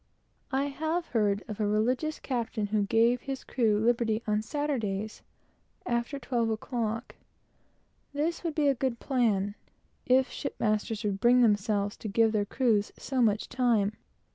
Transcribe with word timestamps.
I 0.51 0.63
have 0.63 1.05
heard 1.09 1.43
of 1.47 1.59
a 1.59 1.67
religious 1.67 2.17
captain 2.19 2.65
who 2.65 2.81
gave 2.87 3.21
his 3.21 3.43
crew 3.43 3.77
liberty 3.79 4.23
on 4.25 4.41
Saturdays, 4.41 5.21
after 5.85 6.17
twelve 6.17 6.49
o'clock. 6.49 7.13
This 8.11 8.43
would 8.43 8.55
be 8.55 8.67
a 8.67 8.73
good 8.73 8.97
plan, 8.99 9.53
if 10.07 10.27
shipmasters 10.31 11.03
would 11.03 11.19
bring 11.19 11.41
themselves 11.41 11.95
to 11.97 12.07
give 12.07 12.31
their 12.31 12.45
crews 12.45 12.91
so 12.97 13.21
much 13.21 13.47
time. 13.47 13.91